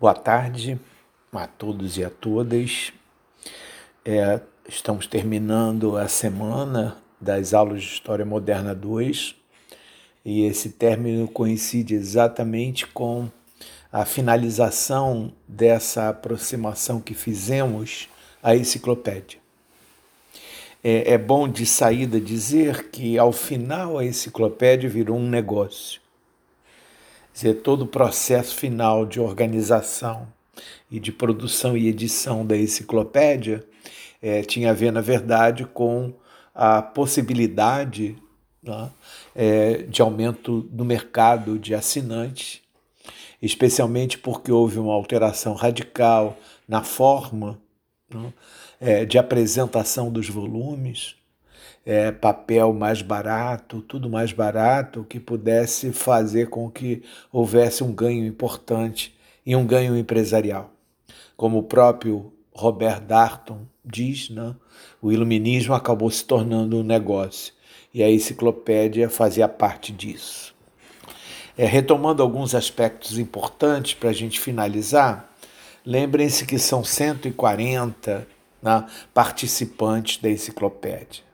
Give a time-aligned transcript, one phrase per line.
[0.00, 0.78] Boa tarde
[1.32, 2.92] a todos e a todas.
[4.04, 9.34] É, estamos terminando a semana das aulas de História Moderna 2
[10.24, 13.28] e esse término coincide exatamente com
[13.90, 18.08] a finalização dessa aproximação que fizemos
[18.40, 19.40] à enciclopédia.
[20.84, 26.00] É, é bom de saída dizer que, ao final, a enciclopédia virou um negócio
[27.38, 30.26] dizer, todo o processo final de organização
[30.90, 33.64] e de produção e edição da enciclopédia
[34.20, 36.12] é, tinha a ver, na verdade, com
[36.52, 38.16] a possibilidade
[38.60, 38.90] né,
[39.36, 42.60] é, de aumento no mercado de assinantes,
[43.40, 47.56] especialmente porque houve uma alteração radical na forma
[48.12, 48.32] né,
[48.80, 51.14] é, de apresentação dos volumes
[51.84, 58.26] é, papel mais barato, tudo mais barato, que pudesse fazer com que houvesse um ganho
[58.26, 60.70] importante e um ganho empresarial.
[61.36, 64.54] Como o próprio Robert Darton diz, né,
[65.00, 67.54] o iluminismo acabou se tornando um negócio
[67.94, 70.54] e a enciclopédia fazia parte disso.
[71.56, 75.32] É, retomando alguns aspectos importantes para a gente finalizar,
[75.84, 78.28] lembrem-se que são 140
[78.62, 81.27] né, participantes da enciclopédia.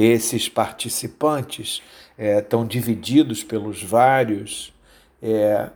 [0.00, 1.82] Esses participantes
[2.16, 4.72] é, estão divididos pelos vários
[5.20, 5.70] é,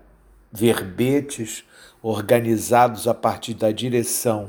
[0.53, 1.65] verbetes
[2.01, 4.49] organizados a partir da direção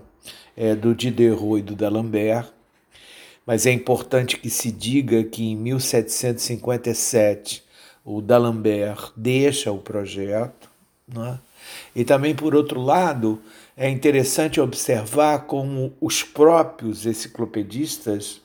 [0.55, 2.53] é, do Diderot e do D'Alembert,
[3.47, 7.63] mas é importante que se diga que em 1757
[8.05, 10.69] o D'Alembert deixa o projeto,
[11.07, 11.39] né?
[11.95, 13.41] e também, por outro lado,
[13.75, 18.42] é interessante observar como os próprios enciclopedistas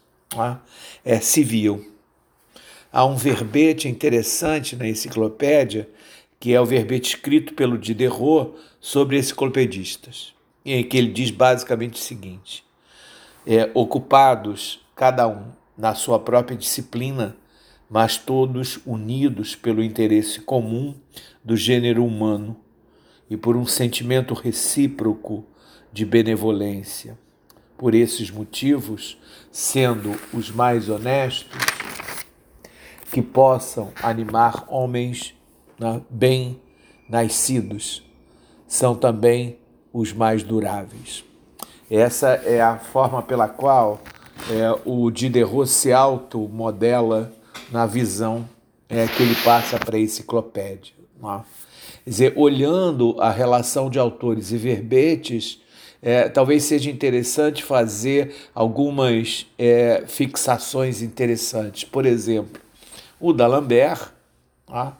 [1.04, 1.92] é civil.
[2.92, 5.88] Há um verbete interessante na enciclopédia,
[6.40, 12.04] que é o verbete escrito pelo Diderot sobre enciclopedistas, em que ele diz basicamente o
[12.04, 12.64] seguinte:
[13.46, 17.36] é, ocupados, cada um na sua própria disciplina,
[17.88, 20.94] mas todos unidos pelo interesse comum
[21.42, 22.56] do gênero humano
[23.30, 25.44] e por um sentimento recíproco
[25.92, 27.18] de benevolência.
[27.78, 29.16] Por esses motivos,
[29.50, 31.56] sendo os mais honestos,
[33.10, 35.34] que possam animar homens
[35.78, 36.60] né, bem
[37.08, 38.04] nascidos,
[38.66, 39.58] são também
[39.92, 41.24] os mais duráveis.
[41.90, 44.00] Essa é a forma pela qual
[44.50, 47.32] é, o Diderot se auto-modela
[47.70, 48.46] na visão
[48.88, 50.94] é, que ele passa para a enciclopédia.
[51.20, 51.44] Né?
[52.04, 55.62] Quer dizer, olhando a relação de autores e verbetes,
[56.00, 61.84] é, talvez seja interessante fazer algumas é, fixações interessantes.
[61.84, 62.60] Por exemplo,
[63.18, 64.12] o D'Alembert,
[64.66, 64.96] tá?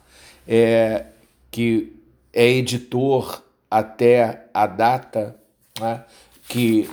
[0.47, 1.07] é,
[1.51, 1.93] que
[2.33, 5.37] é editor até a data
[5.81, 6.05] né,
[6.49, 6.89] que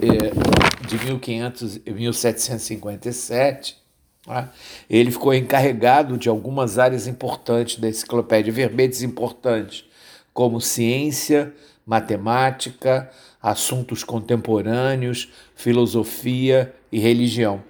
[0.00, 3.76] é, de 1500, 1757,
[4.24, 4.50] tá?
[4.88, 9.84] ele ficou encarregado de algumas áreas importantes da enciclopédia, verbetes importantes,
[10.32, 11.54] como ciência,
[11.86, 13.10] matemática,
[13.46, 17.62] assuntos contemporâneos, filosofia e religião.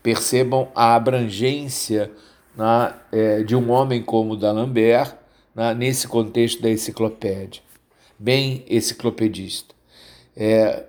[0.00, 2.12] Percebam a abrangência
[2.56, 5.16] né, é, de um homem como D'Alembert
[5.52, 7.60] né, nesse contexto da enciclopédia,
[8.16, 9.74] bem enciclopedista.
[10.36, 10.84] É,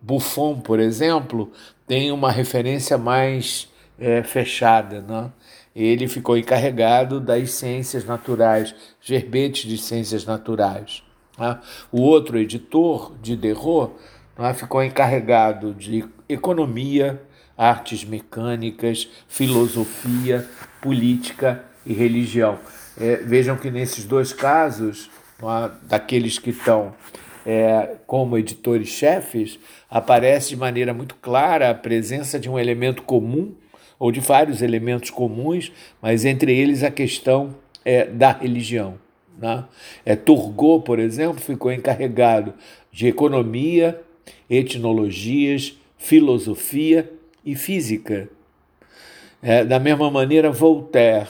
[0.00, 1.52] Buffon, por exemplo,
[1.86, 3.68] tem uma referência mais
[3.98, 5.02] é, fechada.
[5.02, 5.30] Né?
[5.76, 8.74] Ele ficou encarregado das ciências naturais,
[9.06, 11.02] verbetes de ciências naturais.
[11.38, 11.58] Né?
[11.90, 13.92] O outro editor, Diderot,
[14.38, 17.22] né, ficou encarregado de economia,
[17.56, 20.48] artes mecânicas, filosofia,
[20.80, 22.58] política e religião.
[23.00, 26.94] É, vejam que nesses dois casos, né, daqueles que estão
[27.46, 29.58] é, como editores-chefes,
[29.90, 33.54] aparece de maneira muito clara a presença de um elemento comum,
[33.98, 35.70] ou de vários elementos comuns,
[36.02, 38.98] mas entre eles a questão é, da religião.
[39.38, 39.64] Né?
[40.04, 42.54] É, Turgot, por exemplo, ficou encarregado
[42.90, 44.00] de economia,
[44.48, 47.10] etnologias, filosofia
[47.44, 48.28] e física.
[49.42, 51.28] É, da mesma maneira, Voltaire,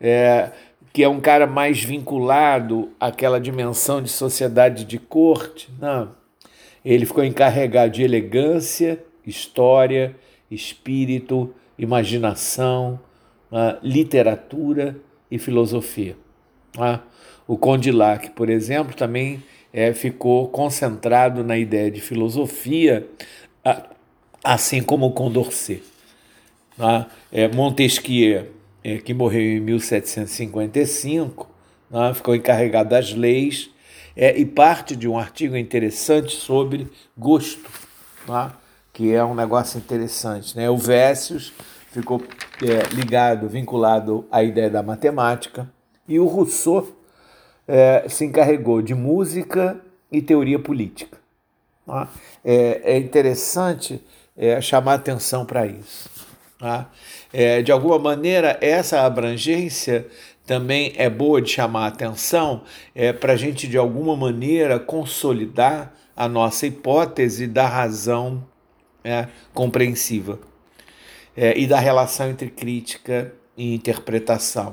[0.00, 0.50] é,
[0.92, 5.68] que é um cara mais vinculado àquela dimensão de sociedade de corte.
[5.78, 6.08] Né?
[6.86, 10.14] ele ficou encarregado de elegância, história,
[10.48, 13.00] espírito, imaginação,
[13.50, 13.76] né?
[13.82, 14.96] literatura
[15.28, 16.16] e filosofia.
[16.76, 17.00] Né?
[17.46, 19.42] O Condillac, por exemplo, também
[19.72, 23.06] é, ficou concentrado na ideia de filosofia,
[24.42, 25.82] assim como o Condorcet.
[26.76, 27.06] Né?
[27.32, 28.52] É, Montesquieu,
[28.82, 31.48] é, que morreu em 1755,
[31.90, 32.14] né?
[32.14, 33.70] ficou encarregado das leis
[34.16, 37.70] é, e parte de um artigo interessante sobre gosto,
[38.26, 38.56] tá?
[38.92, 40.56] que é um negócio interessante.
[40.56, 40.70] Né?
[40.70, 41.52] O Vécius
[41.90, 42.22] ficou
[42.62, 45.70] é, ligado, vinculado à ideia da matemática,
[46.08, 46.88] e o Rousseau
[47.66, 49.80] é, se encarregou de música
[50.10, 51.18] e teoria política.
[51.84, 52.08] Tá?
[52.44, 54.02] É, é interessante
[54.36, 56.10] é, chamar atenção para isso.
[56.58, 56.90] Tá?
[57.32, 60.06] É, de alguma maneira, essa abrangência
[60.46, 62.62] também é boa de chamar atenção
[62.94, 68.46] é, para a gente, de alguma maneira, consolidar a nossa hipótese da razão
[69.04, 70.38] é, compreensiva
[71.54, 74.72] e da relação entre crítica e interpretação.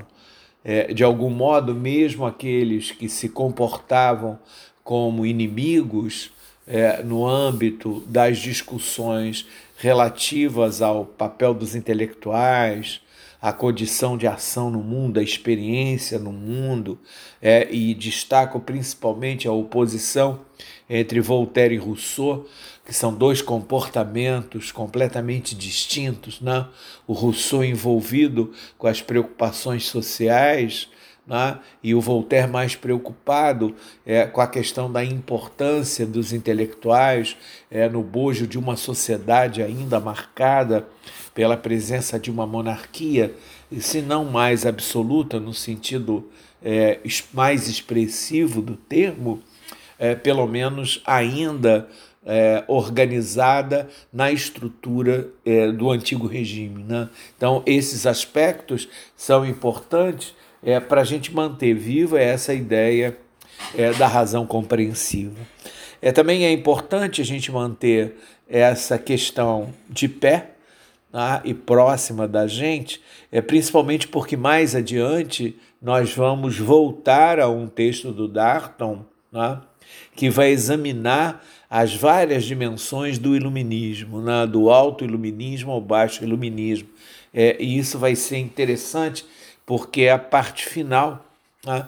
[0.64, 4.40] É, de algum modo, mesmo aqueles que se comportavam
[4.84, 6.32] como inimigos
[6.66, 9.46] é, no âmbito das discussões
[9.78, 13.02] relativas ao papel dos intelectuais,
[13.42, 16.98] a condição de ação no mundo, a experiência no mundo,
[17.42, 20.40] é, e destaco principalmente a oposição
[20.90, 22.48] entre Voltaire e Rousseau,
[22.86, 26.42] que são dois comportamentos completamente distintos.
[26.42, 26.66] Né?
[27.08, 30.90] O Rousseau envolvido com as preocupações sociais,
[31.26, 31.60] né?
[31.82, 33.74] e o Voltaire mais preocupado
[34.06, 37.38] é, com a questão da importância dos intelectuais
[37.72, 40.86] é, no bojo de uma sociedade ainda marcada
[41.34, 43.34] pela presença de uma monarquia,
[43.80, 46.30] se não mais absoluta, no sentido
[46.62, 47.00] é,
[47.34, 49.42] mais expressivo do termo,
[49.98, 51.90] é, pelo menos ainda
[52.26, 56.84] é, organizada na estrutura é, do antigo regime.
[56.84, 57.10] Né?
[57.36, 60.34] Então, esses aspectos são importantes
[60.64, 63.18] é, para a gente manter viva essa ideia
[63.76, 65.40] é, da razão compreensiva.
[66.02, 68.16] É, também é importante a gente manter
[68.48, 70.52] essa questão de pé,
[71.14, 73.00] né, e próxima da gente,
[73.32, 79.62] é principalmente porque mais adiante nós vamos voltar a um texto do Darton, né,
[80.16, 81.44] que vai examinar
[81.76, 86.88] as várias dimensões do iluminismo, né, do alto iluminismo ao baixo iluminismo.
[87.34, 89.26] É, e isso vai ser interessante
[89.66, 91.26] porque é a parte final
[91.66, 91.88] né,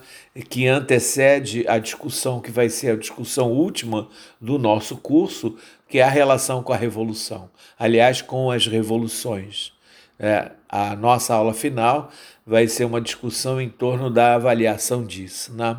[0.50, 4.10] que antecede a discussão que vai ser a discussão última
[4.42, 5.56] do nosso curso,
[5.88, 7.48] que é a relação com a revolução.
[7.78, 9.72] Aliás, com as revoluções.
[10.18, 12.10] É, a nossa aula final
[12.44, 15.54] vai ser uma discussão em torno da avaliação disso.
[15.54, 15.78] Né?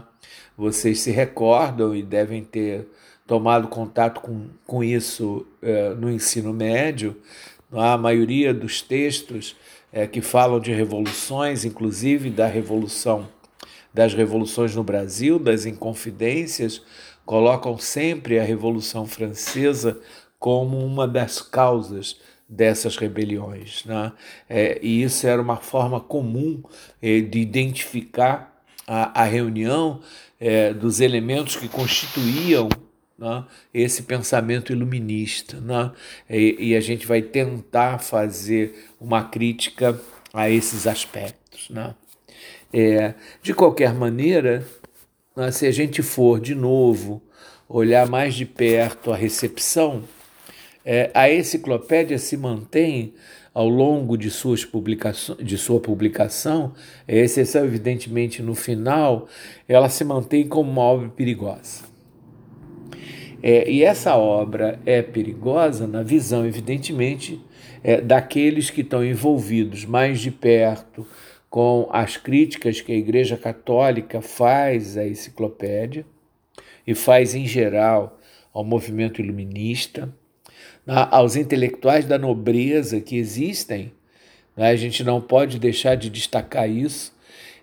[0.56, 2.86] Vocês se recordam e devem ter
[3.26, 7.16] tomado contato com, com isso é, no ensino médio.
[7.72, 9.56] A maioria dos textos
[9.92, 13.28] é, que falam de revoluções, inclusive da revolução
[13.96, 16.82] das revoluções no Brasil, das inconfidências,
[17.24, 19.98] colocam sempre a Revolução Francesa
[20.38, 23.86] como uma das causas dessas rebeliões.
[23.86, 24.12] Né?
[24.50, 26.62] É, e isso era uma forma comum
[27.00, 28.54] é, de identificar
[28.86, 30.00] a, a reunião
[30.38, 32.68] é, dos elementos que constituíam
[33.18, 35.60] né, esse pensamento iluminista.
[35.60, 35.90] Né?
[36.28, 39.98] E, e, a gente vai tentar fazer uma crítica
[40.32, 41.70] a esses aspectos.
[41.70, 41.94] Né?
[42.72, 44.66] É, de qualquer maneira,
[45.34, 47.22] né, se a gente for de novo
[47.68, 50.04] olhar mais de perto a recepção,
[50.84, 53.14] é, a enciclopédia se mantém
[53.52, 56.74] ao longo de, suas publicações, de sua publicação,
[57.08, 59.26] a exceção evidentemente no final,
[59.66, 61.85] ela se mantém como uma obra perigosa.
[63.48, 67.40] É, e essa obra é perigosa na visão, evidentemente,
[67.84, 71.06] é, daqueles que estão envolvidos mais de perto
[71.48, 76.04] com as críticas que a Igreja Católica faz à enciclopédia
[76.84, 78.18] e faz em geral
[78.52, 80.12] ao movimento iluminista,
[80.84, 83.92] aos intelectuais da nobreza que existem.
[84.56, 84.70] Né?
[84.70, 87.14] A gente não pode deixar de destacar isso.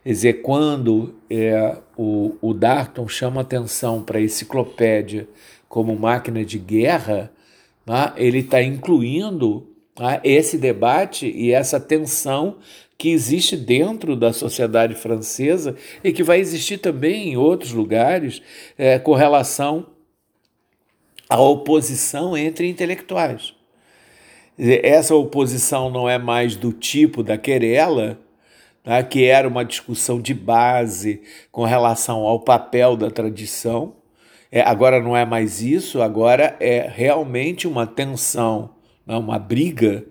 [0.02, 5.28] Quer dizer, quando é, o, o Darton chama atenção para a enciclopédia
[5.74, 7.32] como máquina de guerra,
[7.84, 9.68] né, ele está incluindo
[10.00, 12.58] né, esse debate e essa tensão
[12.96, 18.40] que existe dentro da sociedade francesa e que vai existir também em outros lugares
[18.78, 19.88] é, com relação
[21.28, 23.56] à oposição entre intelectuais.
[24.60, 28.20] Essa oposição não é mais do tipo da querela,
[28.86, 34.03] né, que era uma discussão de base com relação ao papel da tradição,
[34.56, 38.70] é, agora não é mais isso, agora é realmente uma tensão,
[39.04, 40.06] né, uma briga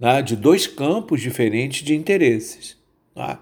[0.00, 2.76] né, de dois campos diferentes de interesses.
[3.14, 3.40] Tá?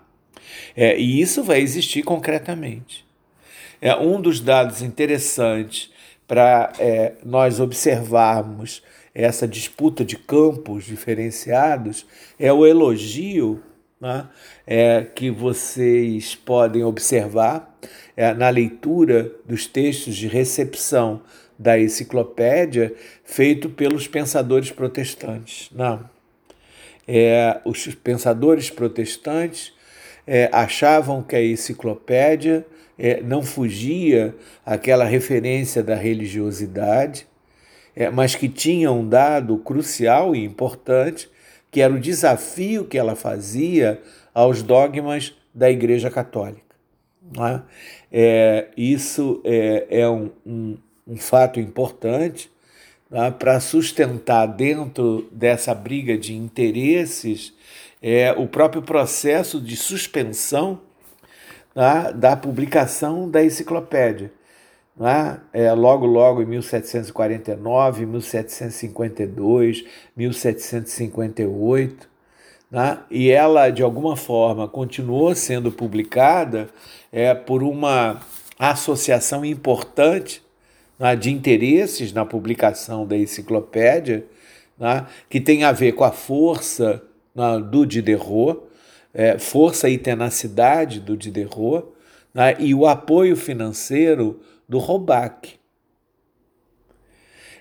[0.77, 3.07] É, e isso vai existir concretamente.
[3.81, 5.91] É um dos dados interessantes
[6.29, 8.83] para é, nós observarmos
[9.15, 12.05] essa disputa de campos diferenciados
[12.39, 13.63] é o elogio
[13.99, 14.29] né,
[14.67, 17.72] é, que vocês podem observar
[18.33, 21.23] na leitura dos textos de recepção
[21.59, 25.71] da enciclopédia feito pelos pensadores protestantes.
[25.75, 26.09] Não.
[27.07, 29.73] É, os pensadores protestantes
[30.27, 32.65] é, achavam que a enciclopédia
[32.99, 37.27] é, não fugia àquela referência da religiosidade,
[37.95, 41.29] é, mas que tinha um dado crucial e importante,
[41.71, 44.01] que era o desafio que ela fazia
[44.35, 46.72] aos dogmas da Igreja Católica.
[47.41, 47.61] É?
[48.13, 48.69] é?
[48.77, 52.51] isso é, é um, um, um, fato importante
[53.11, 53.31] é?
[53.31, 57.55] para sustentar dentro dessa briga de interesses
[58.03, 60.81] é, o próprio processo de suspensão
[61.75, 62.13] é?
[62.13, 64.33] da publicação da enciclopédia.
[65.01, 65.39] É?
[65.65, 69.85] é, logo, logo em 1749, 1752,
[70.15, 72.12] 1758,
[72.73, 73.01] né?
[73.11, 76.71] e ela, de alguma forma, continuou sendo publicada
[77.13, 78.23] é, por uma
[78.59, 80.43] associação importante
[80.99, 84.25] né, de interesses na publicação da enciclopédia,
[84.79, 87.03] né, que tem a ver com a força
[87.35, 88.61] né, do Diderot,
[89.13, 91.85] é, força e tenacidade do Diderot,
[92.33, 95.62] né, e o apoio financeiro do Robac.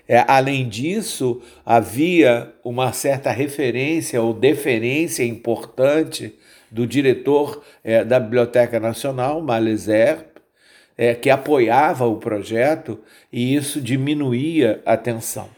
[0.08, 6.34] É, além disso, havia uma certa referência ou deferência importante
[6.70, 10.26] do diretor é, da Biblioteca Nacional, Malezer,
[10.96, 12.98] é, que apoiava o projeto
[13.32, 15.48] e isso diminuía a tensão.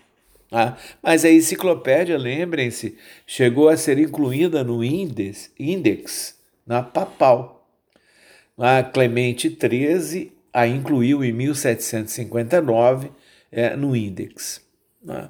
[0.50, 0.76] Tá?
[1.02, 2.96] Mas a enciclopédia, lembrem-se,
[3.26, 7.66] chegou a ser incluída no índex, índex na papal.
[8.56, 13.10] A Clemente XIII a incluiu em 1759
[13.54, 14.60] é, no índex.
[15.02, 15.28] Né?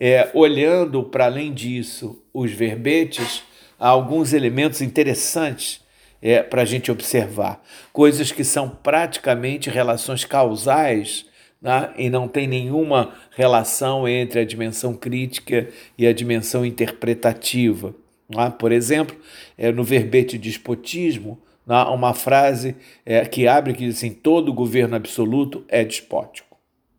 [0.00, 3.44] É, olhando para além disso os verbetes,
[3.78, 5.80] há alguns elementos interessantes
[6.20, 7.62] é, para a gente observar.
[7.92, 11.26] Coisas que são praticamente relações causais
[11.60, 11.92] né?
[11.96, 15.68] e não tem nenhuma relação entre a dimensão crítica
[15.98, 17.94] e a dimensão interpretativa.
[18.28, 18.52] Né?
[18.58, 19.16] Por exemplo,
[19.58, 22.74] é, no verbete despotismo, uma frase
[23.06, 26.51] é, que abre que diz assim: todo governo absoluto é despótico.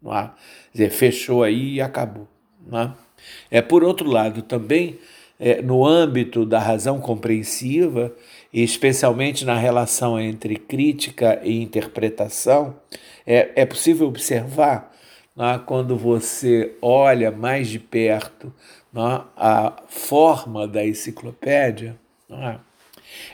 [0.03, 0.31] Não é?
[0.71, 2.27] Dizer, fechou aí e acabou.
[2.67, 2.93] Não é?
[3.49, 4.99] é, por outro lado, também
[5.39, 8.13] é, no âmbito da razão compreensiva,
[8.53, 12.75] especialmente na relação entre crítica e interpretação,
[13.25, 14.91] é, é possível observar
[15.37, 15.59] é?
[15.65, 18.53] quando você olha mais de perto
[19.35, 21.97] a forma da enciclopédia.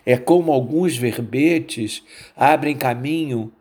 [0.05, 0.17] É?
[0.17, 2.03] Como alguns verbetes
[2.35, 3.51] abrem caminho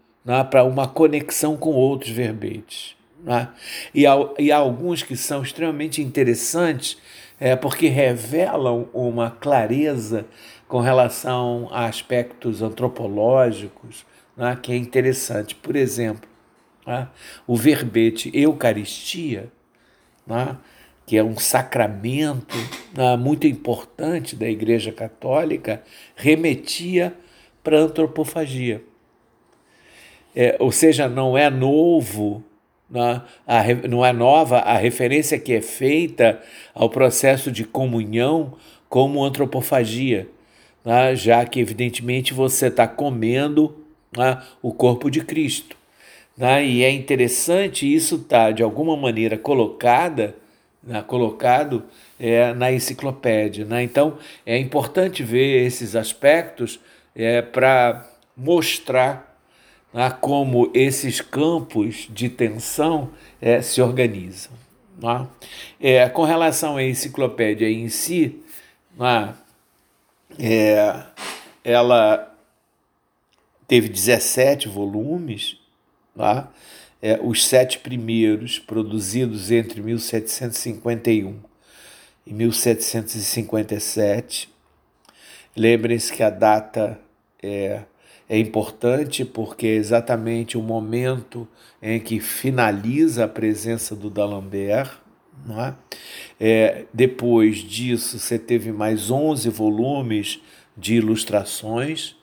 [0.50, 2.97] para uma conexão com outros verbetes.
[3.22, 3.48] Né?
[3.94, 6.98] E, há, e há alguns que são extremamente interessantes
[7.40, 10.26] é, porque revelam uma clareza
[10.66, 14.04] com relação a aspectos antropológicos
[14.37, 15.54] né, que é interessante.
[15.54, 16.28] Por exemplo,
[16.87, 17.08] né,
[17.46, 19.50] o verbete Eucaristia,
[20.26, 20.56] né,
[21.06, 22.56] que é um sacramento
[22.94, 25.82] né, muito importante da Igreja Católica,
[26.14, 27.14] remetia
[27.64, 28.82] para a antropofagia.
[30.37, 32.44] É, ou seja, não é novo,
[32.90, 36.40] né, a, não é nova a referência que é feita
[36.75, 38.54] ao processo de comunhão
[38.88, 40.28] como antropofagia,
[40.85, 43.85] né, já que, evidentemente, você está comendo
[44.16, 45.76] né, o corpo de Cristo.
[46.62, 50.35] E é interessante isso estar, tá, de alguma maneira, colocada
[51.07, 51.85] colocado
[52.18, 53.66] é, na enciclopédia.
[53.83, 56.80] Então, é importante ver esses aspectos
[57.14, 59.27] é, para mostrar
[59.92, 64.52] né, como esses campos de tensão é, se organizam.
[65.00, 65.26] Né?
[65.80, 68.40] É, com relação à enciclopédia em si,
[68.99, 69.35] né,
[70.38, 71.04] é,
[71.64, 72.35] ela
[73.66, 75.59] teve 17 volumes,
[76.16, 76.50] tá?
[77.00, 81.38] é, os sete primeiros, produzidos entre 1751
[82.26, 84.50] e 1757.
[85.57, 87.00] Lembrem-se que a data
[87.42, 87.83] é,
[88.28, 91.49] é importante porque é exatamente o momento
[91.80, 94.99] em que finaliza a presença do D'Alembert.
[95.50, 95.75] É?
[96.38, 100.40] É, depois disso, você teve mais 11 volumes
[100.76, 102.16] de ilustrações,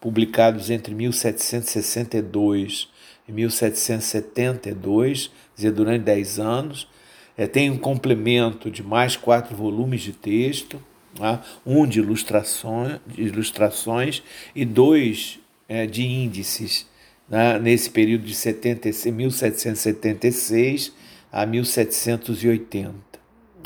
[0.00, 2.90] publicados entre 1762
[3.28, 6.88] em 1772, dizer, durante 10 anos.
[7.36, 10.82] É, tem um complemento de mais quatro volumes de texto,
[11.14, 11.40] tá?
[11.64, 14.22] um de ilustrações, de ilustrações
[14.54, 15.38] e dois
[15.68, 16.88] é, de índices,
[17.28, 17.58] né?
[17.58, 20.92] nesse período de 70, 1776
[21.30, 22.94] a 1780.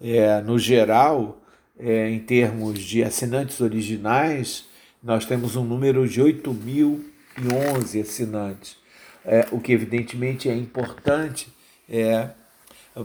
[0.00, 1.42] É, no geral,
[1.78, 4.64] é, em termos de assinantes originais,
[5.02, 8.76] nós temos um número de 8.011 assinantes,
[9.24, 11.48] é, o que evidentemente é importante
[11.88, 12.30] é,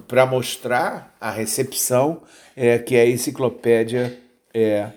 [0.07, 2.21] para mostrar a recepção
[2.55, 4.17] é, que a enciclopédia
[4.53, 4.89] é,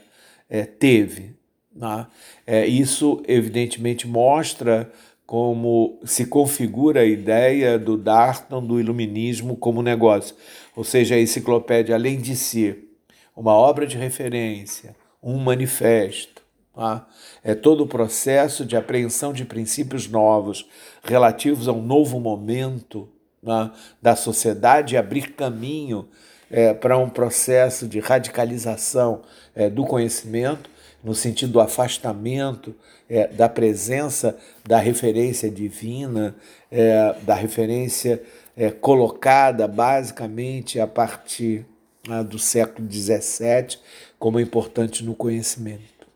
[0.48, 1.34] é, teve.
[1.74, 2.06] Né?
[2.46, 4.90] É, isso evidentemente mostra
[5.28, 10.34] como se configura a ideia do Darton do iluminismo como negócio.
[10.74, 12.96] Ou seja, a enciclopédia, além de ser
[13.36, 16.42] uma obra de referência, um manifesto,
[16.74, 17.06] tá?
[17.44, 20.66] é todo o processo de apreensão de princípios novos
[21.04, 23.06] relativos a um novo momento
[23.44, 23.70] tá?
[24.00, 26.08] da sociedade, abrir caminho
[26.50, 29.20] é, para um processo de radicalização
[29.54, 30.70] é, do conhecimento
[31.08, 32.76] no sentido do afastamento
[33.08, 36.36] é, da presença da referência divina,
[36.70, 38.22] é, da referência
[38.54, 41.64] é, colocada basicamente a partir
[42.06, 43.78] né, do século XVII
[44.18, 46.06] como importante no conhecimento.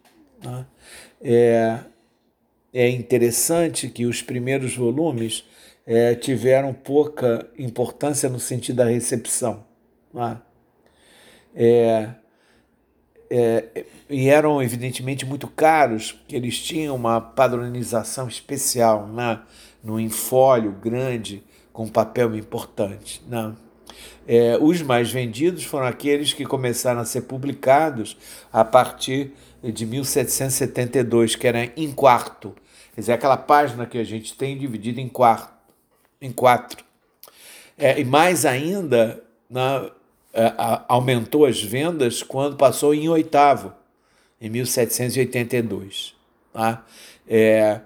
[0.45, 0.67] Né?
[1.23, 1.79] É,
[2.75, 5.43] é interessante que os primeiros volumes
[5.87, 9.65] é, tiveram pouca importância no sentido da recepção.
[10.13, 10.37] Né?
[11.57, 12.11] É,
[13.35, 19.41] é, e eram evidentemente muito caros, porque eles tinham uma padronização especial né,
[19.83, 21.43] no infólio grande
[21.73, 23.23] com papel importante.
[23.27, 23.55] Né?
[24.29, 28.19] É, os mais vendidos foram aqueles que começaram a ser publicados
[28.53, 32.55] a partir de 1772, que era em quarto.
[32.95, 35.55] Quer dizer, aquela página que a gente tem dividida em, quarto,
[36.21, 36.85] em quatro.
[37.79, 39.93] É, e mais ainda, na, é,
[40.89, 43.73] aumentou as vendas quando passou em oitavo,
[44.41, 46.15] em 1782.
[46.53, 46.85] Tá?
[47.29, 47.81] É,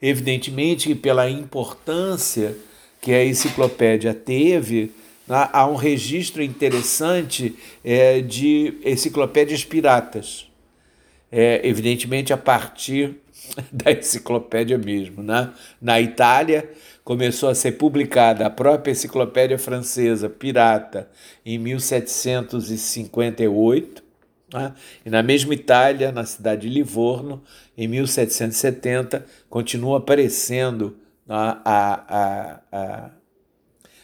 [0.00, 2.56] evidentemente que pela importância
[3.00, 4.92] que a enciclopédia teve,
[5.26, 10.46] né, há um registro interessante é, de enciclopédias piratas.
[11.32, 13.19] É, evidentemente a partir
[13.72, 15.22] da enciclopédia mesmo.
[15.22, 15.52] Né?
[15.80, 16.68] Na Itália,
[17.04, 21.08] começou a ser publicada a própria enciclopédia francesa pirata
[21.44, 24.02] em 1758,
[24.52, 24.74] né?
[25.04, 27.42] e na mesma Itália, na cidade de Livorno,
[27.76, 33.10] em 1770, continua aparecendo né, a, a, a,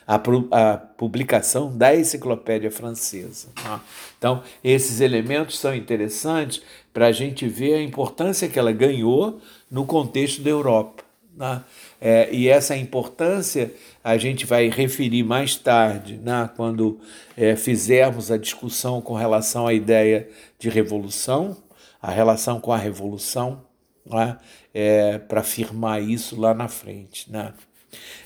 [0.06, 0.20] a,
[0.52, 3.48] a publicação da enciclopédia francesa.
[3.64, 3.80] Né?
[4.16, 9.40] Então, esses elementos são interessantes para a gente ver a importância que ela ganhou
[9.70, 11.02] no contexto da Europa.
[11.36, 11.62] Né?
[12.00, 17.00] É, e essa importância a gente vai referir mais tarde, né, quando
[17.36, 21.56] é, fizermos a discussão com relação à ideia de revolução,
[22.00, 23.62] a relação com a revolução,
[24.04, 24.38] né,
[24.72, 27.30] é, para afirmar isso lá na frente.
[27.30, 27.52] Né.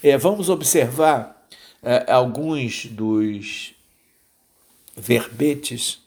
[0.03, 1.39] É, vamos observar
[1.83, 3.75] é, alguns dos
[4.97, 6.01] verbetes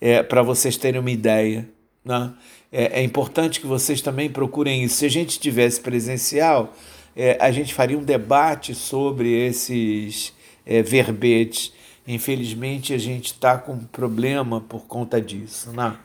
[0.00, 1.68] é, para vocês terem uma ideia.
[2.04, 2.32] Né?
[2.70, 4.96] é, é importante que vocês também procurem isso.
[4.96, 6.74] Se a gente tivesse presencial,
[7.16, 10.32] é, a gente faria um debate sobre esses
[10.64, 11.72] é, verbetes.
[12.06, 15.72] Infelizmente, a gente está com problema por conta disso.
[15.72, 15.96] Né?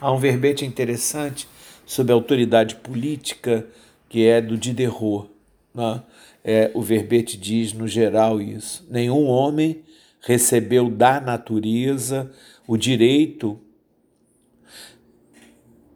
[0.00, 1.48] Há um verbete interessante
[1.84, 3.66] sobre a autoridade política,
[4.08, 5.28] que é do Diderot.
[5.74, 6.02] Né?
[6.48, 9.82] É, o verbete diz, no geral, isso: nenhum homem
[10.20, 12.30] recebeu da natureza
[12.68, 13.58] o direito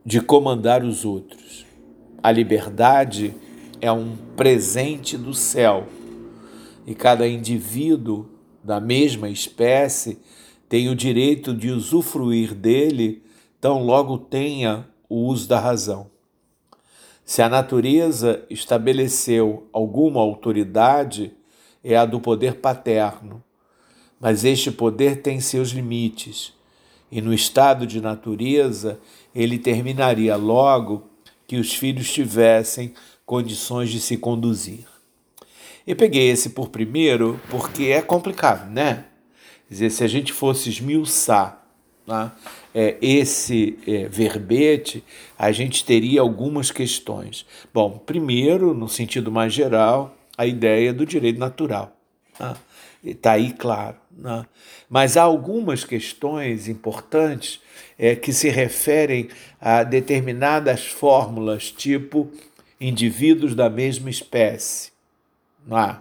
[0.05, 1.65] de comandar os outros.
[2.21, 3.33] A liberdade
[3.81, 5.87] é um presente do céu
[6.85, 8.29] e cada indivíduo
[8.65, 10.19] da mesma espécie
[10.69, 13.23] tem o direito de usufruir dele,
[13.61, 16.11] tão logo tenha o uso da razão.
[17.31, 21.33] Se a natureza estabeleceu alguma autoridade,
[21.85, 23.41] é a do poder paterno,
[24.19, 26.53] mas este poder tem seus limites
[27.09, 28.99] e no estado de natureza
[29.33, 31.09] ele terminaria logo
[31.47, 34.89] que os filhos tivessem condições de se conduzir.
[35.87, 39.05] Eu peguei esse por primeiro porque é complicado, né?
[39.69, 41.65] Quer dizer, se a gente fosse esmiuçar
[42.09, 42.33] né,
[42.75, 45.03] é, esse é, verbete,
[45.39, 47.47] a gente teria algumas questões.
[47.73, 51.97] Bom, primeiro, no sentido mais geral, a ideia do direito natural.
[53.05, 53.37] Está né?
[53.37, 53.97] aí claro.
[54.17, 54.47] Né?
[54.89, 57.61] Mas há algumas questões importantes
[57.99, 59.29] é, que se referem
[59.61, 62.31] a determinadas fórmulas, tipo
[62.81, 64.91] indivíduos da mesma espécie.
[65.67, 66.01] Não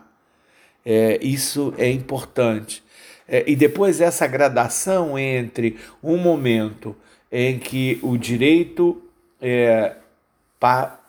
[0.85, 2.81] é, isso é importante.
[3.29, 6.95] É, e depois essa gradação entre um momento
[7.31, 9.01] em que o direito
[9.39, 9.95] é,
[10.59, 10.99] pa,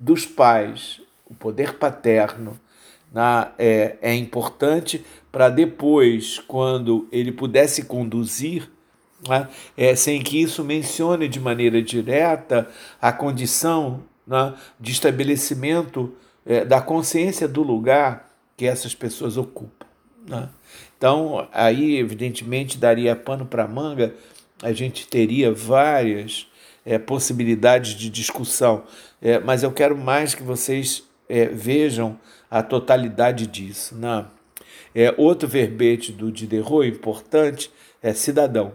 [0.00, 2.58] dos pais, o poder paterno,
[3.12, 8.70] na, é, é importante para depois, quando ele pudesse conduzir
[9.28, 12.68] né, é, sem que isso mencione de maneira direta
[13.00, 16.14] a condição né, de estabelecimento
[16.46, 19.86] é, da consciência do lugar que essas pessoas ocupam.
[20.26, 20.48] Né?
[20.98, 24.14] Então, aí, evidentemente, daria pano para manga,
[24.62, 26.46] a gente teria várias
[26.84, 28.84] é, possibilidades de discussão,
[29.22, 32.18] é, mas eu quero mais que vocês é, vejam
[32.50, 33.94] a totalidade disso.
[33.94, 34.26] Né?
[34.94, 37.70] É, outro verbete do Diderot importante
[38.02, 38.72] é cidadão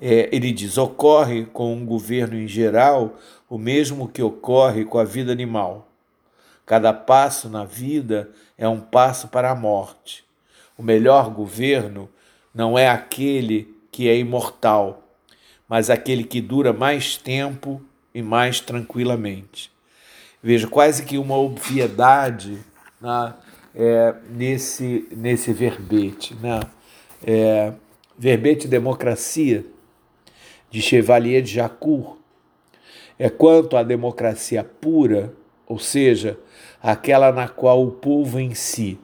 [0.00, 3.16] é, ele diz: ocorre com um governo em geral
[3.48, 5.88] o mesmo que ocorre com a vida animal.
[6.66, 10.23] Cada passo na vida é um passo para a morte.
[10.76, 12.08] O melhor governo
[12.54, 15.02] não é aquele que é imortal,
[15.68, 17.80] mas aquele que dura mais tempo
[18.14, 19.72] e mais tranquilamente.
[20.42, 22.58] Veja, quase que uma obviedade
[23.00, 23.34] né,
[23.74, 26.34] é, nesse, nesse verbete.
[26.34, 26.60] Né?
[27.24, 27.72] É,
[28.18, 29.64] verbete democracia
[30.70, 32.18] de Chevalier de Jacour,
[33.16, 35.32] é quanto à democracia pura,
[35.66, 36.38] ou seja,
[36.82, 38.98] aquela na qual o povo em si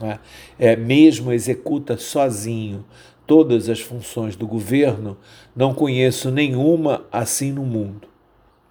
[0.00, 0.18] né,
[0.58, 2.84] é, mesmo executa sozinho
[3.26, 5.18] todas as funções do governo,
[5.54, 8.08] não conheço nenhuma assim no mundo,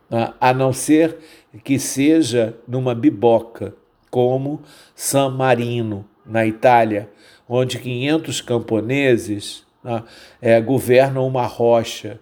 [0.10, 1.18] né, a não ser
[1.64, 3.76] que seja numa biboca,
[4.10, 4.62] como
[4.96, 7.10] San Marino, na Itália,
[7.48, 10.04] onde 500 camponeses né,
[10.42, 12.20] é, governam uma rocha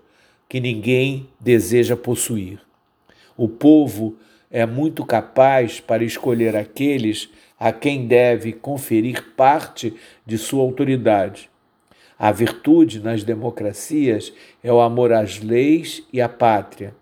[0.48, 2.60] que ninguém deseja possuir.
[3.36, 4.16] O povo
[4.56, 9.94] é muito capaz para escolher aqueles a quem deve conferir parte
[10.26, 11.50] de sua autoridade.
[12.18, 14.32] A virtude nas democracias
[14.64, 16.96] é o amor às leis e à pátria.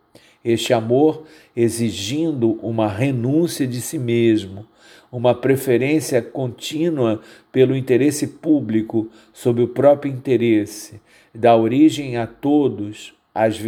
[0.43, 4.65] Este amor exigindo uma renúncia de si mesmo,
[5.11, 10.99] uma preferência contínua pelo interesse público sobre o próprio interesse,
[11.31, 13.59] dá origem a todos as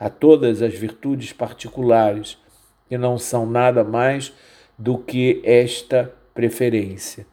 [0.00, 2.36] a todas as virtudes particulares,
[2.90, 4.32] que não são nada mais
[4.76, 7.24] do que esta preferência.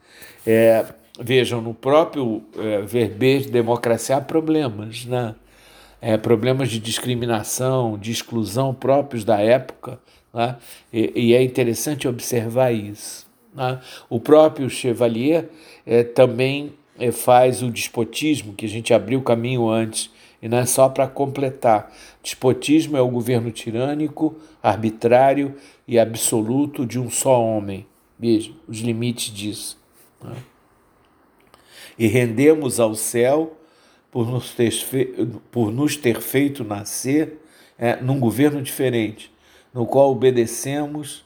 [0.45, 0.85] É,
[1.19, 5.33] vejam, no próprio é, verbete democracia há problemas, né?
[5.99, 9.99] É, problemas de discriminação, de exclusão próprios da época,
[10.31, 10.57] né?
[10.93, 13.25] e, e é interessante observar isso.
[13.51, 13.79] Né?
[14.07, 15.49] O próprio Chevalier
[15.87, 20.11] é, também é, faz o despotismo, que a gente abriu caminho antes,
[20.47, 21.93] e não é só para completar.
[22.23, 25.55] Despotismo é o governo tirânico, arbitrário
[25.85, 27.85] e absoluto de um só homem.
[28.17, 29.77] Veja os limites disso.
[30.23, 30.37] Né?
[31.99, 33.57] E rendemos ao céu
[34.09, 34.71] por nos ter,
[35.51, 37.41] por nos ter feito nascer
[37.77, 39.29] é, num governo diferente,
[39.73, 41.25] no qual obedecemos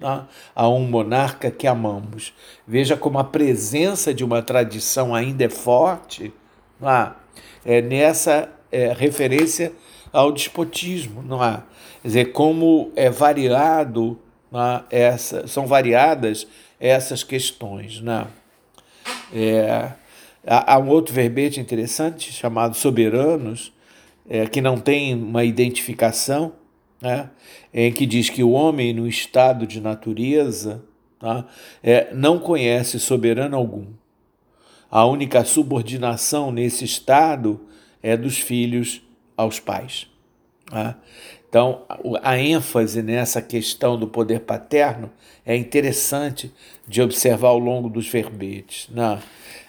[0.00, 2.32] tá, a um monarca que amamos.
[2.66, 6.32] Veja como a presença de uma tradição ainda é forte.
[6.80, 7.16] Ah,
[7.64, 9.72] é, nessa é, referência
[10.12, 11.62] ao despotismo, não há?
[12.02, 14.18] Quer dizer, como é variado,
[14.90, 16.46] essa, são variadas
[16.80, 18.02] essas questões.
[19.32, 19.92] É?
[20.46, 23.72] há, há um outro verbete interessante chamado soberanos,
[24.28, 26.52] é, que não tem uma identificação,
[27.00, 27.30] né?
[27.72, 30.82] em que diz que o homem no estado de natureza
[31.18, 31.46] tá?
[31.82, 33.86] é, não conhece soberano algum.
[34.90, 37.60] A única subordinação nesse estado
[38.02, 39.02] é dos filhos
[39.36, 40.06] aos pais.
[40.66, 40.96] Tá?
[41.48, 41.82] Então,
[42.22, 45.10] a ênfase nessa questão do poder paterno
[45.44, 46.50] é interessante
[46.88, 48.88] de observar ao longo dos verbetes.
[48.88, 49.20] Né?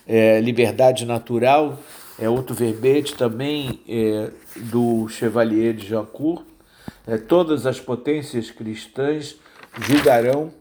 [0.08, 1.78] É, liberdade natural
[2.18, 6.46] é outro verbete também é, do Chevalier de Jancourt.
[7.06, 9.36] É, todas as potências cristãs
[9.82, 10.54] julgarão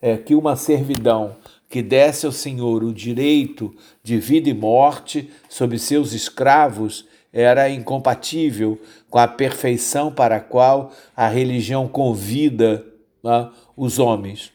[0.00, 1.36] é, que uma servidão
[1.68, 8.80] que desse ao Senhor o direito de vida e morte sobre seus escravos era incompatível
[9.08, 12.84] com a perfeição para a qual a religião convida
[13.22, 14.52] né, os homens.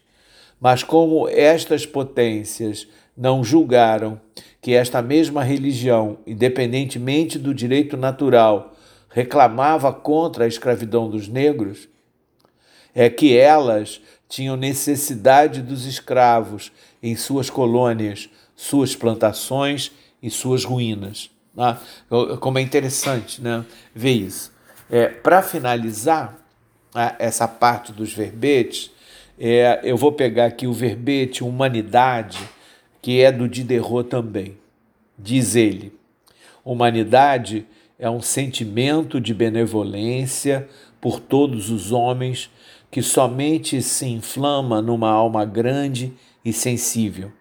[0.60, 4.20] Mas como estas potências não julgaram
[4.62, 8.74] que esta mesma religião, independentemente do direito natural,
[9.10, 11.88] reclamava contra a escravidão dos negros,
[12.94, 21.30] é que elas tinham necessidade dos escravos em suas colônias, suas plantações e suas ruínas.
[21.56, 21.78] Né?
[22.40, 23.64] Como é interessante né,
[23.94, 24.52] ver isso.
[24.90, 26.38] É, Para finalizar
[26.94, 28.92] né, essa parte dos verbetes,
[29.40, 32.40] é, eu vou pegar aqui o verbete humanidade,
[33.02, 34.58] que é do Diderot também.
[35.18, 35.94] Diz ele:
[36.64, 37.66] humanidade
[37.98, 40.68] é um sentimento de benevolência
[41.00, 42.50] por todos os homens
[42.90, 46.14] que somente se inflama numa alma grande
[46.44, 47.32] e sensível.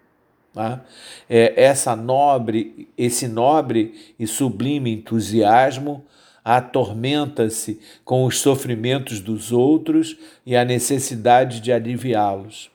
[0.55, 0.85] Tá?
[1.29, 6.05] É, essa nobre, esse nobre e sublime entusiasmo
[6.45, 10.15] atormenta-se com os sofrimentos dos outros
[10.45, 12.71] e a necessidade de aliviá-los.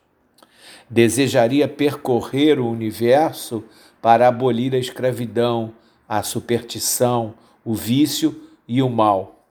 [0.90, 3.64] Desejaria percorrer o universo
[4.03, 5.73] para abolir a escravidão,
[6.07, 7.33] a superstição,
[7.64, 9.47] o vício e o mal.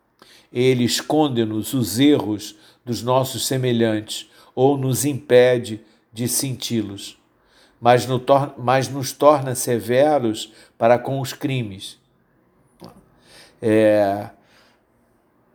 [0.53, 5.81] Ele esconde-nos os erros dos nossos semelhantes ou nos impede
[6.13, 7.18] de senti-los,
[7.79, 8.21] mas, no,
[8.57, 11.99] mas nos torna severos para com os crimes
[13.61, 14.29] é,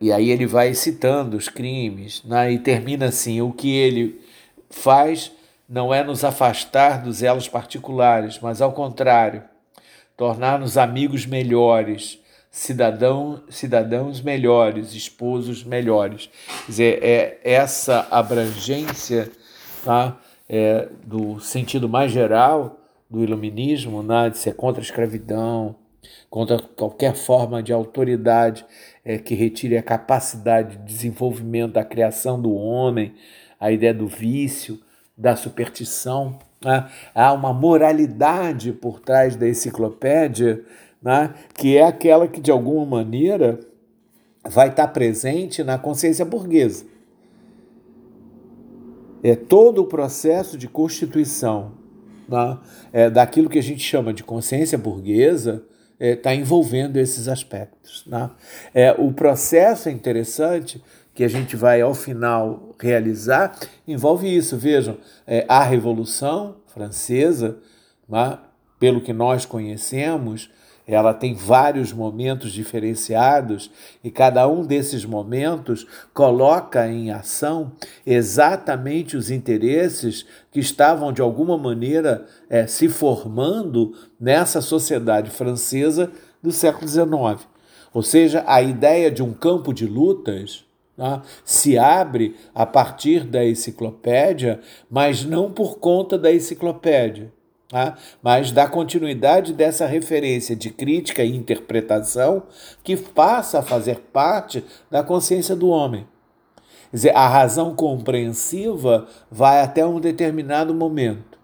[0.01, 4.21] e aí ele vai citando os crimes né, e termina assim: o que ele
[4.71, 5.33] faz
[5.69, 9.43] não é nos afastar dos elos particulares, mas ao contrário,
[10.17, 12.19] tornar-nos amigos melhores,
[12.51, 16.29] cidadão, cidadãos melhores, esposos melhores.
[16.67, 19.33] Quer dizer, é essa abrangência
[19.83, 20.19] tá,
[20.57, 22.79] é, do sentido mais geral
[23.11, 25.75] do iluminismo, né, de ser contra a escravidão,
[26.31, 28.65] contra qualquer forma de autoridade
[29.05, 33.15] é, que retire a capacidade de desenvolvimento da criação do homem,
[33.59, 34.79] a ideia do vício,
[35.19, 36.39] da superstição.
[36.65, 36.89] Né?
[37.13, 40.63] Há uma moralidade por trás da enciclopédia,
[41.03, 41.35] né?
[41.59, 43.59] que é aquela que, de alguma maneira,
[44.49, 46.94] vai estar presente na consciência burguesa.
[49.25, 51.73] É todo o processo de constituição
[52.29, 52.59] né?
[52.93, 55.65] é, daquilo que a gente chama de consciência burguesa
[55.99, 58.05] está é, tá envolvendo esses aspectos.
[58.07, 58.31] Né?
[58.75, 60.83] É, o processo é interessante
[61.15, 63.57] que a gente vai ao final realizar
[63.89, 64.59] envolve isso.
[64.59, 67.57] Vejam, é, a Revolução Francesa,
[68.07, 68.39] né,
[68.79, 70.51] pelo que nós conhecemos,
[70.87, 73.71] ela tem vários momentos diferenciados
[74.03, 77.73] e cada um desses momentos coloca em ação
[78.07, 86.11] exatamente os interesses que estavam de alguma maneira é, se formando nessa sociedade francesa
[86.43, 87.49] do século XIX.
[87.93, 90.67] Ou seja, a ideia de um campo de lutas
[90.99, 97.33] né, se abre a partir da enciclopédia, mas não por conta da enciclopédia
[97.67, 97.97] Tá?
[98.23, 102.43] mas dá continuidade dessa referência de crítica e interpretação
[102.85, 106.07] que passa a fazer parte da consciência do homem.
[106.91, 111.39] Quer dizer, a razão compreensiva vai até um determinado momento.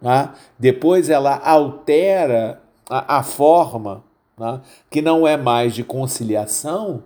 [0.00, 0.34] Tá?
[0.58, 4.02] Depois ela altera a, a forma,
[4.36, 4.62] tá?
[4.88, 7.02] que não é mais de conciliação,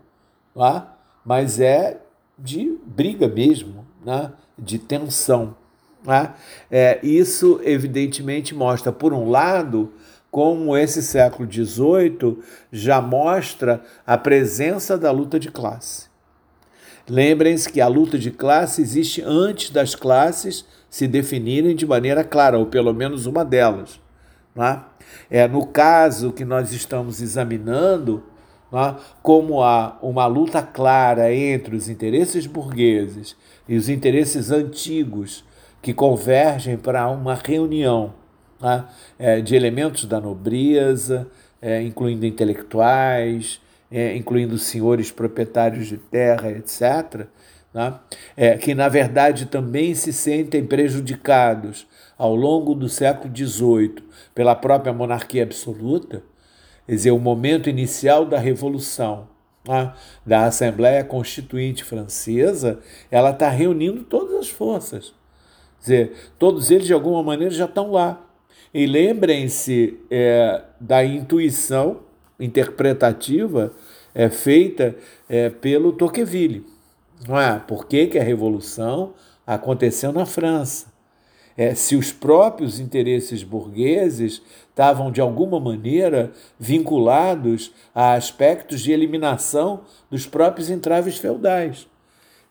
[0.55, 0.97] tá?
[1.25, 2.01] mas é
[2.39, 4.33] de briga mesmo, né?
[4.57, 5.57] de tensão.
[6.05, 6.35] Né?
[6.71, 9.93] É, isso, evidentemente, mostra, por um lado,
[10.31, 12.39] como esse século XVIII
[12.71, 16.13] já mostra a presença da luta de classe.
[17.09, 22.59] Lembrem-se que a luta de classe existe antes das classes se definirem de maneira clara,
[22.59, 24.01] ou pelo menos uma delas.
[24.55, 24.83] Né?
[25.31, 28.23] É, no caso que nós estamos examinando,
[28.73, 33.37] né, como há uma luta clara entre os interesses burgueses
[33.69, 35.45] e os interesses antigos
[35.85, 38.15] que convergem para uma reunião
[38.59, 38.87] né,
[39.19, 41.29] é, de elementos da nobreza,
[41.61, 43.61] é, incluindo intelectuais,
[43.93, 47.27] é, incluindo senhores proprietários de terra, etc.,
[47.75, 48.01] né,
[48.35, 53.97] é, que na verdade também se sentem prejudicados ao longo do século XVIII
[54.35, 56.23] pela própria monarquia absoluta,
[56.87, 59.29] quer dizer, o momento inicial da Revolução,
[59.69, 59.93] né,
[60.25, 65.13] da Assembleia Constituinte Francesa, ela está reunindo todas as forças
[65.85, 68.21] dizer, todos eles de alguma maneira já estão lá.
[68.73, 72.01] E lembrem-se é, da intuição
[72.41, 73.73] interpretativa
[74.15, 74.97] é, feita
[75.29, 76.67] é, pelo Tocqueville.
[77.29, 77.59] Não é?
[77.59, 79.15] Por que, que a Revolução
[79.47, 80.93] aconteceu na França?
[81.57, 89.83] É, se os próprios interesses burgueses estavam de alguma maneira vinculados a aspectos de eliminação
[90.11, 91.87] dos próprios entraves feudais.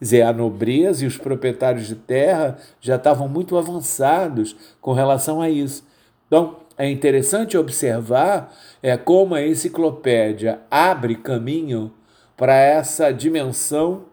[0.03, 5.49] Dizer, a nobreza e os proprietários de terra já estavam muito avançados com relação a
[5.49, 5.87] isso.
[6.27, 11.89] Então, é interessante observar é, como a enciclopédia abre caminho
[12.35, 14.03] para essa dimensão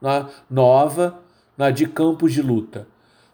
[0.00, 1.18] né, nova
[1.58, 2.86] né, de campos de luta,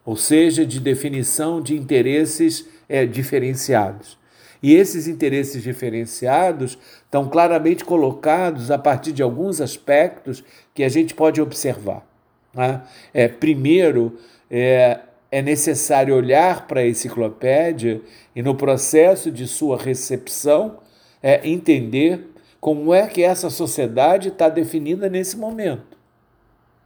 [0.03, 4.17] ou seja, de definição de interesses é, diferenciados.
[4.63, 10.43] E esses interesses diferenciados estão claramente colocados a partir de alguns aspectos
[10.75, 12.07] que a gente pode observar.
[12.55, 12.83] Né?
[13.13, 14.19] É, primeiro,
[14.51, 18.01] é, é necessário olhar para a enciclopédia
[18.35, 20.79] e, no processo de sua recepção,
[21.23, 25.97] é, entender como é que essa sociedade está definida nesse momento.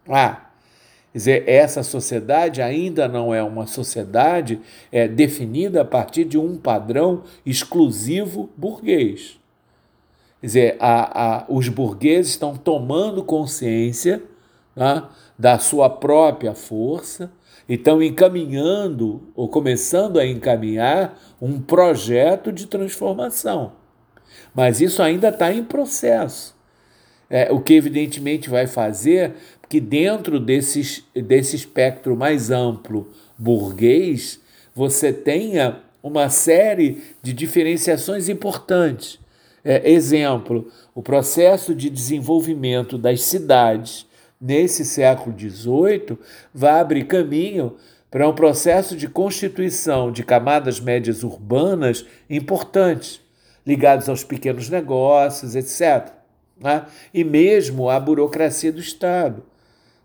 [0.08, 0.49] Ah,
[1.12, 4.60] Quer dizer, essa sociedade ainda não é uma sociedade
[4.92, 9.38] é, definida a partir de um padrão exclusivo burguês.
[10.40, 14.22] Quer dizer, a, a, os burgueses estão tomando consciência
[14.74, 15.02] né,
[15.38, 17.32] da sua própria força
[17.68, 23.72] e estão encaminhando ou começando a encaminhar um projeto de transformação.
[24.54, 26.58] Mas isso ainda está em processo.
[27.28, 29.34] É, o que evidentemente vai fazer
[29.70, 34.40] que dentro desse, desse espectro mais amplo burguês
[34.74, 39.20] você tenha uma série de diferenciações importantes.
[39.64, 44.06] É, exemplo, o processo de desenvolvimento das cidades
[44.40, 46.18] nesse século XVIII
[46.52, 47.76] vai abrir caminho
[48.10, 53.20] para um processo de constituição de camadas médias urbanas importantes,
[53.64, 56.12] ligados aos pequenos negócios, etc.
[56.58, 56.86] Né?
[57.14, 59.44] E mesmo à burocracia do Estado.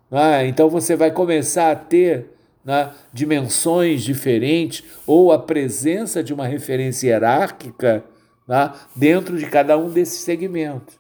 [0.10, 0.48] Né?
[0.48, 2.28] Então você vai começar a ter
[2.64, 8.04] né, dimensões diferentes ou a presença de uma referência hierárquica
[8.48, 10.96] né, dentro de cada um desses segmentos.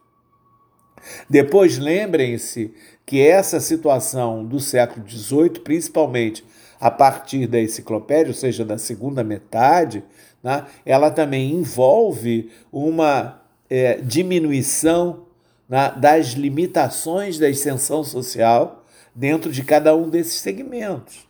[1.29, 2.73] Depois, lembrem-se
[3.05, 6.43] que essa situação do século XVIII, principalmente
[6.79, 10.03] a partir da enciclopédia, ou seja, da segunda metade,
[10.43, 15.25] né, ela também envolve uma é, diminuição
[15.69, 18.84] né, das limitações da extensão social
[19.15, 21.25] dentro de cada um desses segmentos.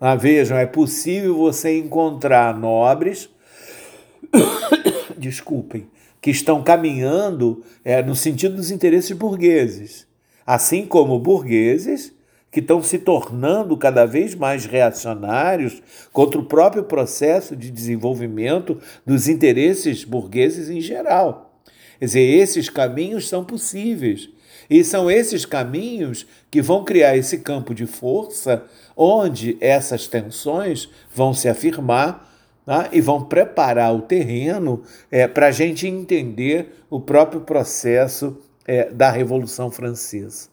[0.00, 3.30] Ah, vejam, é possível você encontrar nobres,
[5.16, 5.88] desculpem,
[6.20, 10.06] que estão caminhando é, no sentido dos interesses burgueses,
[10.44, 12.12] assim como burgueses
[12.50, 19.28] que estão se tornando cada vez mais reacionários contra o próprio processo de desenvolvimento dos
[19.28, 21.60] interesses burgueses em geral.
[21.98, 24.28] Quer dizer, esses caminhos são possíveis.
[24.68, 28.64] E são esses caminhos que vão criar esse campo de força
[28.96, 32.26] onde essas tensões vão se afirmar
[32.66, 38.90] né, e vão preparar o terreno é, para a gente entender o próprio processo é,
[38.90, 40.48] da Revolução Francesa.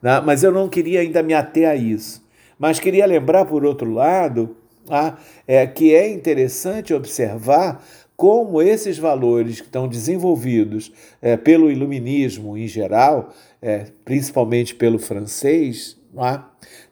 [0.00, 0.20] Né?
[0.20, 2.22] Mas eu não queria ainda me ater a isso.
[2.58, 4.56] Mas queria lembrar, por outro lado,
[4.88, 7.84] ah, é, que é interessante observar
[8.20, 15.96] como esses valores que estão desenvolvidos é, pelo iluminismo em geral, é, principalmente pelo francês,
[16.18, 16.38] é?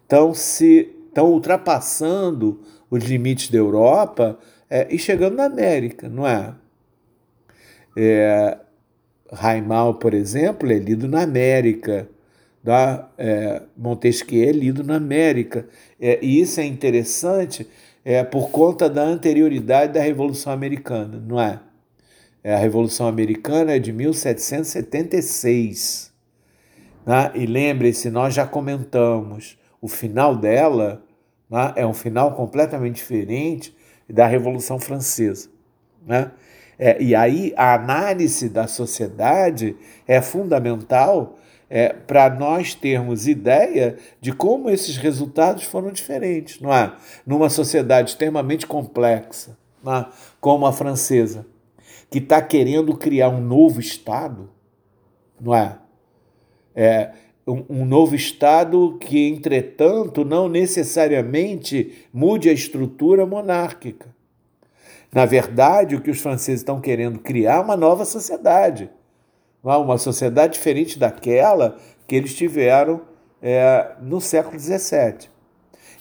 [0.00, 4.38] estão se estão ultrapassando os limites da Europa
[4.70, 6.54] é, e chegando na América, não é?
[7.94, 8.56] é
[9.30, 12.08] Raimal, por exemplo, é lido na América.
[12.64, 15.66] Da, é, Montesquieu é lido na América.
[16.00, 17.68] É, e isso é interessante
[18.08, 21.60] é, por conta da anterioridade da Revolução Americana, não é?
[22.42, 26.10] é a Revolução Americana é de 1776.
[27.04, 27.30] Né?
[27.34, 31.02] E lembre-se, nós já comentamos, o final dela
[31.50, 33.76] né, é um final completamente diferente
[34.08, 35.50] da Revolução Francesa.
[36.06, 36.30] Né?
[36.78, 41.36] É, e aí a análise da sociedade é fundamental
[41.70, 46.94] é, para nós termos ideia de como esses resultados foram diferentes, não é?
[47.26, 50.06] Numa sociedade extremamente complexa, é?
[50.40, 51.46] como a francesa,
[52.10, 54.50] que está querendo criar um novo Estado,
[55.38, 55.78] não é?
[56.74, 57.12] é
[57.46, 64.16] um, um novo Estado que, entretanto, não necessariamente mude a estrutura monárquica.
[65.12, 68.90] Na verdade, o que os franceses estão querendo criar é uma nova sociedade
[69.76, 73.02] uma sociedade diferente daquela que eles tiveram
[73.42, 75.28] é, no século XVII.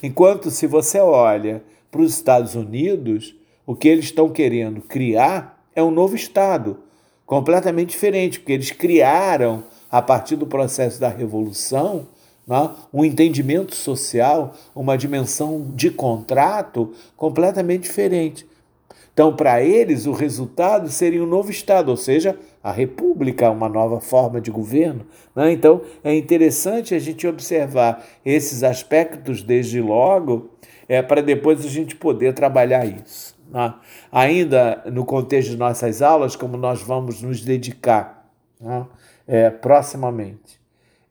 [0.02, 5.84] Enquanto, se você olha para os Estados Unidos, o que eles estão querendo criar é
[5.84, 6.80] um novo Estado,
[7.26, 12.08] completamente diferente, porque eles criaram, a partir do processo da Revolução,
[12.48, 18.48] né, um entendimento social, uma dimensão de contrato completamente diferente.
[19.18, 24.00] Então, para eles, o resultado seria um novo Estado, ou seja, a República, uma nova
[24.00, 25.08] forma de governo.
[25.36, 25.54] Né?
[25.54, 30.52] Então, é interessante a gente observar esses aspectos desde logo,
[30.88, 33.36] é, para depois a gente poder trabalhar isso.
[33.50, 33.74] Né?
[34.12, 38.30] Ainda no contexto de nossas aulas, como nós vamos nos dedicar
[38.62, 38.86] né?
[39.28, 40.62] é, proximamente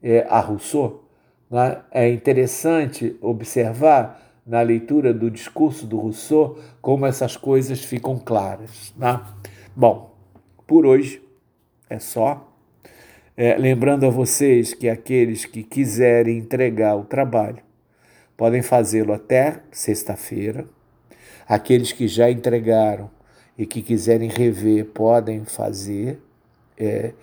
[0.01, 1.03] é, a Rousseau,
[1.51, 1.79] né?
[1.91, 8.93] é interessante observar na leitura do discurso do Rousseau como essas coisas ficam claras.
[8.97, 9.21] Né?
[9.75, 10.15] Bom,
[10.65, 11.21] por hoje
[11.89, 12.49] é só.
[13.35, 17.61] É, lembrando a vocês que aqueles que quiserem entregar o trabalho
[18.35, 20.65] podem fazê-lo até sexta-feira.
[21.47, 23.09] Aqueles que já entregaram
[23.57, 26.19] e que quiserem rever podem fazer,
[26.77, 27.13] é,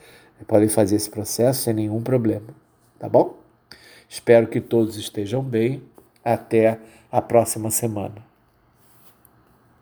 [0.46, 2.48] podem fazer esse processo sem nenhum problema,
[2.98, 3.38] tá bom?
[4.08, 5.82] Espero que todos estejam bem.
[6.24, 6.78] Até
[7.14, 8.33] a próxima semana.